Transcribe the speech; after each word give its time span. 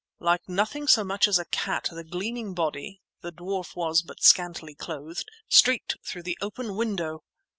Like 0.17 0.49
nothing 0.49 0.87
so 0.87 1.03
much 1.03 1.27
as 1.27 1.37
a 1.37 1.45
cat, 1.45 1.89
the 1.91 2.03
gleaming 2.03 2.55
body 2.55 3.01
(the 3.21 3.31
dwarf 3.31 3.75
was 3.75 4.01
but 4.01 4.19
scantily 4.23 4.73
clothed) 4.73 5.29
streaked 5.47 5.97
through 6.03 6.23
the 6.23 6.39
open 6.41 6.75
window! 6.75 7.23